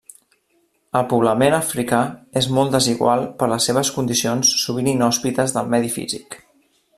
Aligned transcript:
El 0.99 1.03
poblament 1.09 1.57
africà 1.57 1.99
és 2.41 2.47
molt 2.59 2.73
desigual 2.77 3.27
per 3.43 3.51
les 3.53 3.93
condicions 3.99 4.55
sovint 4.63 4.91
inhòspites 4.95 5.55
del 5.59 5.71
medi 5.77 5.93
físic. 6.01 6.41